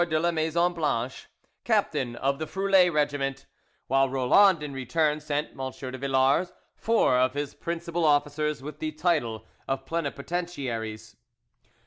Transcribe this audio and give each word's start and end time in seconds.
de 0.09 0.19
la 0.19 0.31
Maison 0.31 0.73
Blanche, 0.73 1.27
captain 1.63 2.15
of 2.15 2.39
the 2.39 2.47
Froulay 2.47 2.89
regiment; 2.91 3.45
while 3.85 4.09
Roland 4.09 4.63
in 4.63 4.73
return 4.73 5.19
sent 5.19 5.49
M. 5.49 5.69
de 5.69 5.95
Villars 5.99 6.51
four 6.75 7.19
of 7.19 7.35
his 7.35 7.53
principal 7.53 8.03
officers 8.03 8.63
with 8.63 8.79
the 8.79 8.93
title 8.93 9.45
of 9.67 9.85
plenipotentiaries. 9.85 11.17